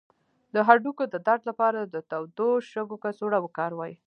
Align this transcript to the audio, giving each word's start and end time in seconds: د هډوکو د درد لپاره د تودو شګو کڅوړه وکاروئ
د 0.53 0.55
هډوکو 0.67 1.03
د 1.13 1.15
درد 1.27 1.41
لپاره 1.49 1.79
د 1.83 1.95
تودو 2.09 2.47
شګو 2.71 2.97
کڅوړه 3.03 3.39
وکاروئ 3.41 3.93